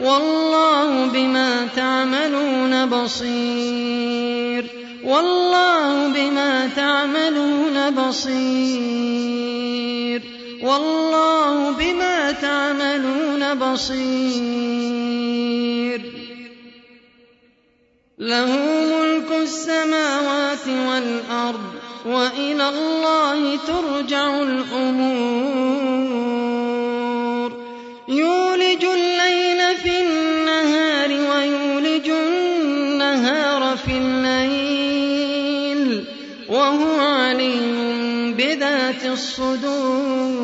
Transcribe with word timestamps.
والله 0.00 1.06
بما 1.06 1.66
تعملون 1.76 2.86
بصير 2.86 4.64
والله 5.04 6.08
بما 6.08 6.68
تعملون 6.76 7.90
بصير 7.90 9.08
والله 10.62 11.70
بما 11.70 12.32
تعملون 12.32 13.54
بصير 13.54 14.98
له 18.18 18.56
ملك 18.92 19.32
السماوات 19.42 20.68
والأرض 20.68 21.74
وإلى 22.06 22.68
الله 22.68 23.56
ترجع 23.66 24.42
الأمور 24.42 25.97
الصدور. 39.18 40.38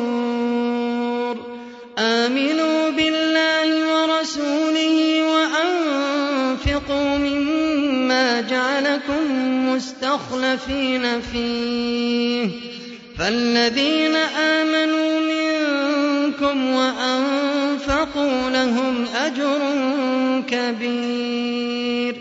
آمنوا 1.97 2.89
بالله 2.89 3.67
ورسوله 3.93 5.23
وأنفقوا 5.33 7.17
مما 7.17 8.41
جعلكم 8.41 9.23
مستخلفين 9.69 11.21
فيه. 11.21 12.49
فالذين 13.19 14.15
آمنوا 14.39 15.19
منكم 15.19 16.73
وأنفقوا 16.73 18.49
لهم 18.49 19.05
أجر 19.15 19.59
كبير. 20.49 22.15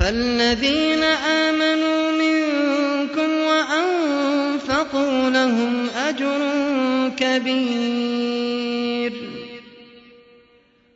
فالذين 0.00 1.02
آمنوا 1.02 2.12
منكم 2.12 3.30
وأنفقوا 3.48 5.30
لهم 5.30 5.83
أجر 6.14 6.40
كبير. 7.16 9.12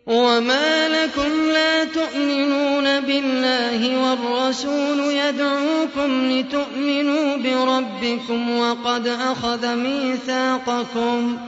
وما 0.06 0.88
لكم 0.88 1.50
لا 1.52 1.84
تؤمنون 1.84 3.00
بالله 3.00 4.10
والرسول 4.10 5.00
يدعوكم 5.00 6.30
لتؤمنوا 6.30 7.36
بربكم 7.36 8.58
وقد 8.58 9.06
أخذ 9.06 9.74
ميثاقكم 9.74 11.38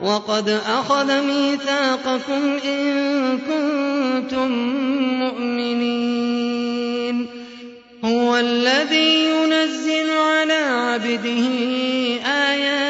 وقد 0.00 0.48
أخذ 0.48 1.22
ميثاقكم 1.22 2.58
إن 2.64 3.38
كنتم 3.38 4.50
مؤمنين. 5.18 6.64
هو 8.04 8.36
الذي 8.36 9.24
ينزل 9.24 10.10
على 10.10 10.52
عبده 10.52 11.48
آيات 12.26 12.83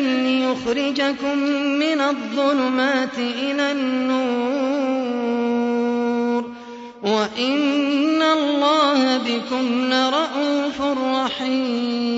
ليخرجكم 0.00 1.38
من 1.78 2.00
الظلمات 2.00 3.18
إلى 3.18 3.72
النور. 3.72 4.96
وإن 7.02 8.22
الله 8.22 9.18
بكم 9.18 9.92
لرءوف 9.92 10.80
رحيم. 11.14 12.15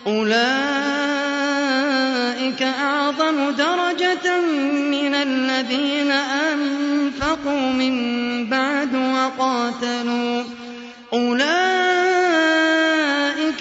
أولئك 0.07 0.43
أعظم 2.63 3.51
درجة 3.51 4.41
من 4.91 5.15
الذين 5.15 6.11
أنفقوا 6.11 7.73
من 7.73 7.95
بعد 8.51 8.95
وقاتلوا. 8.95 10.43
أولئك 11.13 11.49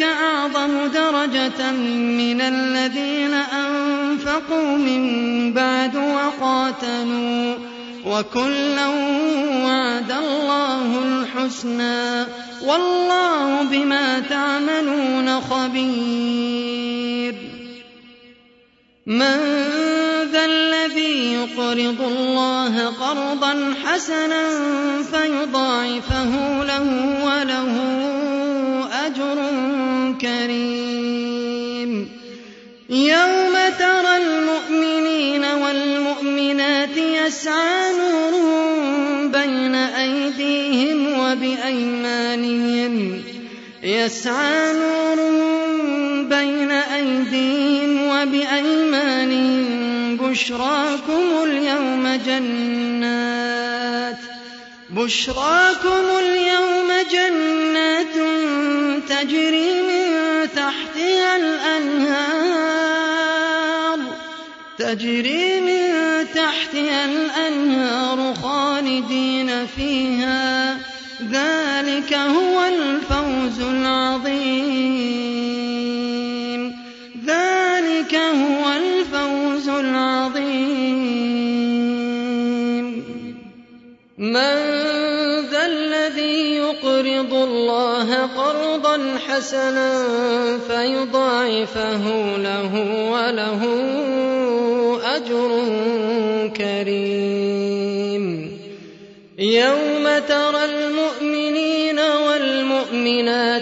أعظم 0.02 0.88
درجة 0.94 1.72
من 1.72 2.42
الذين 2.42 3.34
أنفقوا 3.34 4.78
من 4.78 5.54
بعد 5.54 5.96
وقاتلوا. 5.96 7.56
وكلا 8.06 8.88
وعد 9.66 10.12
الله 10.12 11.04
الحسنى. 11.06 12.37
والله 12.66 13.64
بما 13.64 14.20
تعملون 14.20 15.42
خبير. 15.42 17.34
من 19.06 19.38
ذا 20.32 20.46
الذي 20.46 21.34
يقرض 21.34 22.02
الله 22.02 22.86
قرضا 22.86 23.74
حسنا 23.86 24.50
فيضاعفه 25.04 26.64
له 26.64 26.88
وله 27.26 27.74
أجر 29.06 29.52
كريم. 30.22 32.12
يوم 32.90 33.54
ترى 33.80 34.18
المؤمنين 34.18 35.46
والمؤمنات 35.46 36.98
يسعى 36.98 37.94
نورهم 38.00 39.32
بين 39.32 39.76
أيديهم 39.76 41.20
وبأيمانهم 41.20 42.07
يسعى 43.84 44.74
نورهم 44.74 46.30
بين 46.30 46.72
أيديهم 46.72 48.08
وبأيمانهم 48.08 49.68
بشراكم 50.18 51.44
اليوم 51.44 52.20
جنات 52.26 54.18
بشراكم 54.90 56.06
اليوم 56.20 56.88
جنات 57.12 58.16
تجري 59.10 59.82
من 59.82 60.08
تحتها 60.56 61.36
الأنهار 61.36 62.58
تجري 64.78 65.62
من 65.62 65.94
تحتها 66.36 67.06
الأنهار 67.06 68.34
خالدين 68.34 69.68
فيها 69.76 70.78
ذلك 71.32 72.14
هو 72.14 72.47
الفوز 73.48 73.66
العظيم. 73.66 74.88
ذلك 77.26 78.16
هو 78.16 78.72
الفوز 78.72 79.70
العظيم. 79.70 81.08
مَّن 84.18 84.56
ذَا 85.52 85.66
الَّذِي 85.66 86.56
يُقْرِضُ 86.56 87.34
اللَّهَ 87.34 88.16
قَرْضًا 88.26 89.18
حَسَنًا 89.28 90.04
فَيُضَاعِفَهُ 90.68 92.04
لَهُ 92.38 92.74
وَلَهُ 93.12 93.62
أَجْرٌ 95.16 95.50
كَرِيمٌ. 96.58 98.26
يَوْمَ 99.40 100.06
تَرَى 100.28 100.66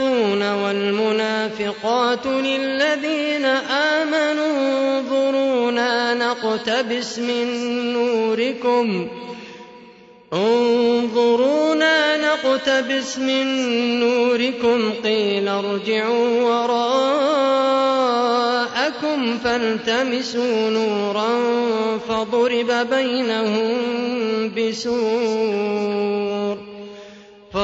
المنافقون 0.00 0.52
والمنافقات 0.52 2.26
للذين 2.26 3.44
آمنوا. 3.44 4.56
انظرونا 4.98 6.14
نقتبس 6.14 7.18
من 7.18 7.46
نوركم. 7.92 9.08
انظرونا 10.32 12.16
نقتبس 12.16 13.18
من 13.18 13.46
نوركم. 14.00 14.92
قيل 15.04 15.48
ارجعوا 15.48 16.42
وراءكم 16.42 16.98
فالتمسوا 19.38 20.70
نورا 20.70 21.28
فضرب 22.08 22.86
بينهم 22.90 23.76
بسور 24.56 26.05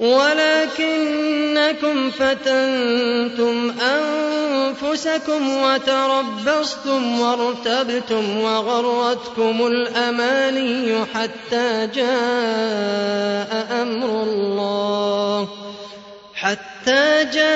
ولكنكم 0.00 1.96
فتنتم 2.10 3.74
أنفسكم 3.80 5.56
وتربصتم 5.56 7.20
وارتبتم 7.20 8.40
وغرتكم 8.40 9.66
الأماني 9.66 11.04
حتى 11.14 11.86
جاء 11.94 13.66
أمر 13.82 14.22
الله 14.22 15.48
حتى 16.34 17.24
جاء 17.34 17.50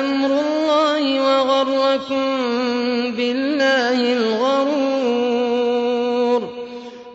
أمر 0.00 0.40
الله 0.40 1.20
وغركم 1.20 2.36
بالله 3.16 4.12
الغرور 4.12 4.77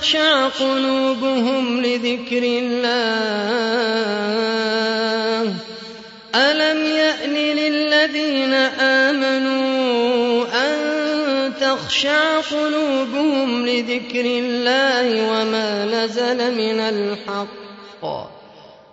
تخشع 0.00 0.48
قلوبهم 0.48 1.80
لذكر 1.80 2.42
الله. 2.42 3.04
ألم 6.34 6.84
يأن 6.84 7.34
للذين 7.34 8.54
آمنوا 8.80 10.44
أن 10.54 11.52
تخشع 11.60 12.40
قلوبهم 12.40 13.66
لذكر 13.66 14.24
الله 14.24 15.30
وما 15.30 15.84
نزل 15.84 16.54
من 16.54 16.80
الحق؟ 16.80 17.59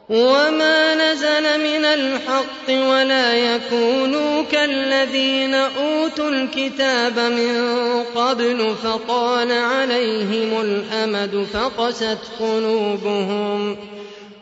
وما 0.09 0.95
نزل 0.95 1.43
من 1.43 1.85
الحق 1.85 2.69
ولا 2.69 3.33
يكونوا 3.35 4.43
كالذين 4.51 5.53
أوتوا 5.53 6.29
الكتاب 6.29 7.19
من 7.19 7.73
قبل 8.15 8.75
فطال 8.83 9.51
عليهم 9.51 10.61
الأمد 10.61 11.47
فقست 11.53 12.17
قلوبهم 12.39 13.77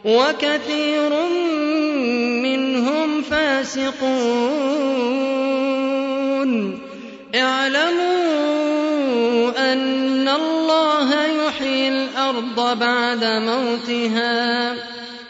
وكثير 0.06 1.10
منهم 2.44 3.22
فاسقون 3.22 3.96
اعلموا 7.36 8.14
أن 9.74 10.28
الله 10.28 11.26
يحيي 11.26 11.88
الأرض 11.88 12.80
بعد 12.80 13.24
موتها 13.24 14.95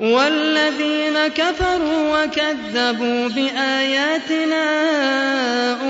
والذين 0.00 1.26
كفروا 1.28 2.24
وكذبوا 2.24 3.28
بآياتنا 3.28 4.64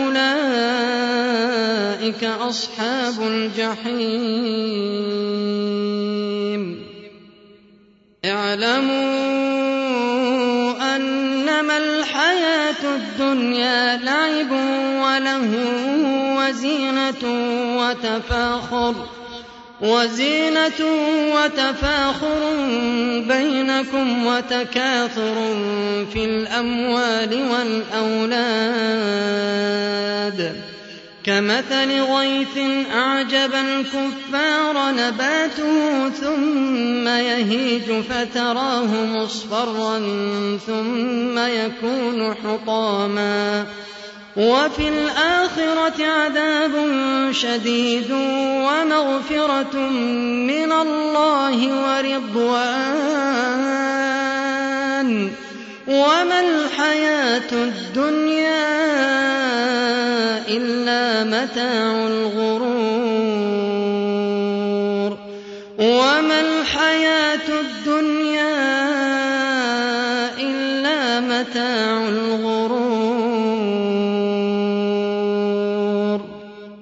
أولئك 0.07 1.45
أصحاب 2.25 3.21
الجحيم. 3.21 4.47
اعلموا 8.25 8.97
أنما 10.97 11.77
الحياة 11.77 12.83
الدنيا 12.85 13.97
لعب 13.97 14.51
وله 15.03 15.51
وزينة 16.39 17.23
وتفاخر. 17.79 18.95
وزينة 19.81 20.81
وتفاخر 21.35 22.55
بينكم 23.29 24.27
وتكاثر 24.27 25.35
في 26.13 26.25
الأموال 26.25 27.49
والأولاد. 27.51 28.57
كمثل 31.25 32.01
غيث 32.03 32.59
أعجب 32.95 33.55
الكفار 33.55 34.93
نباته 34.93 36.09
ثم 36.11 37.09
يهيج 37.09 38.03
فتراه 38.11 39.05
مصفرا 39.05 39.99
ثم 40.67 41.39
يكون 41.39 42.35
حطاما. 42.35 43.67
وفي 44.37 44.89
الآخرة 44.89 46.07
عذاب 46.07 46.71
شديد 47.43 48.11
ومغفرة 48.67 49.77
من 50.47 50.73
الله 50.73 51.59
ورضوان. 51.85 52.91
وما 55.89 56.41
الحياة 56.41 57.53
الدنيا 57.53 58.67
إلا 60.49 61.25
متاع 61.25 62.07
الغرور. 62.07 62.67
وما 65.79 66.41
الحياة 66.41 67.36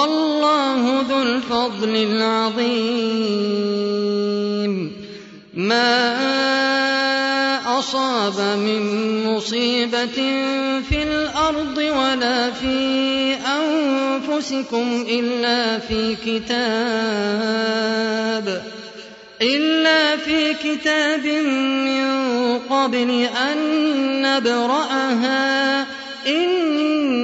والله 0.00 1.04
ذو 1.08 1.22
الفضل 1.22 1.96
العظيم. 1.96 3.10
ما 5.54 6.20
أصاب 7.78 8.40
من 8.58 8.82
مصيبة 9.26 10.18
في 10.88 11.02
الأرض 11.02 11.78
ولا 11.78 12.50
في 12.50 13.34
أنفسكم 13.34 15.04
إلا 15.08 15.78
في 15.78 16.16
كتاب 16.26 17.30
إلا 19.42 20.16
في 20.16 20.54
كتاب 20.54 21.26
من 21.84 22.04
قبل 22.58 23.28
أن 23.50 23.58
نبرأها. 24.22 25.86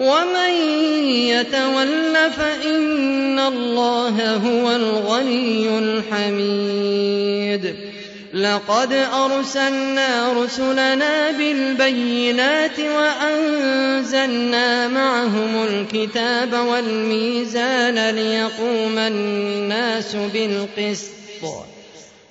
ومن 0.00 0.54
يتول 1.04 2.30
فإن 2.36 3.38
الله 3.38 4.34
هو 4.34 4.70
الغني 4.70 5.78
الحميد. 5.78 7.74
لقد 8.34 8.92
أرسلنا 8.92 10.32
رسلنا 10.32 11.30
بالبينات 11.30 12.80
وأنزلنا 12.80 14.88
معهم 14.88 15.64
الكتاب 15.64 16.52
والميزان 16.52 18.10
ليقوم 18.10 18.98
الناس 18.98 20.16
بالقسط. 20.16 21.10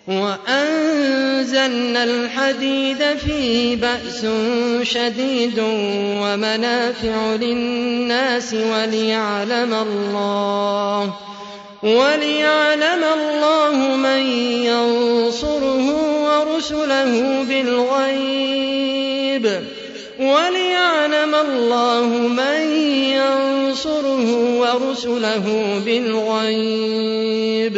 وأنزلنا 0.08 2.04
الحديد 2.04 3.04
فيه 3.18 3.76
بأس 3.76 4.26
شديد 4.82 5.60
ومنافع 6.22 7.36
للناس 7.36 8.54
وليعلم 8.54 9.74
الله 9.74 11.14
وليعلم 11.84 13.04
الله 13.14 13.96
من 13.96 14.22
ينصره 14.64 15.88
ورسله 16.24 17.44
بالغيب 17.50 18.88
وليعلم 20.20 21.36
الله 21.36 22.08
من 22.28 22.72
ينصره 23.12 24.58
ورسله 24.60 25.46
بالغيب 25.86 27.78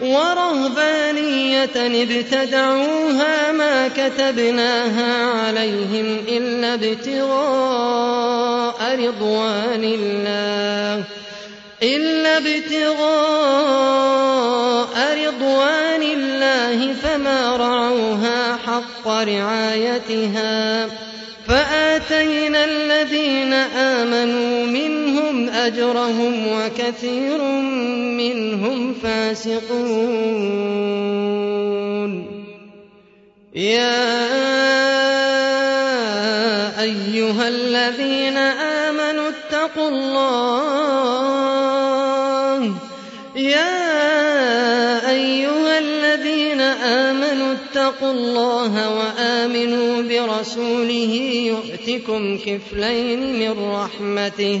ورهبانية 0.00 1.76
ابتدعوها 1.76 3.52
ما 3.52 3.88
كتبناها 3.88 5.24
عليهم 5.24 6.18
إلا 6.28 6.74
ابتغاء 6.74 8.18
رضوان 9.06 9.84
الله. 9.84 11.04
إلا 11.82 12.38
ابتغاء 12.38 12.98
رضوان 15.26 16.02
الله 16.02 16.94
فما 17.02 17.56
رعوها 17.56 18.56
حق 18.66 19.08
رعايتها. 19.08 20.88
فآتينا 21.48 22.64
الذين 22.64 23.52
آمنوا 23.52 24.66
منهم 24.66 24.97
أجرهم 25.48 26.46
وكثير 26.48 27.42
منهم 28.18 28.94
فاسقون. 28.94 30.38
يا 33.54 34.28
أيها 36.82 37.48
الذين 37.48 38.36
آمنوا 38.36 39.28
اتقوا 39.28 39.88
الله. 39.88 41.18
يا 43.36 45.10
أيها 45.10 45.78
الذين 45.78 46.60
آمنوا 46.60 47.52
اتقوا 47.52 48.10
الله 48.10 48.96
وآمنوا 48.98 50.02
برسوله 50.02 51.12
يؤتكم 51.52 52.38
كفلين 52.38 53.20
من 53.40 53.54
رحمته. 53.74 54.60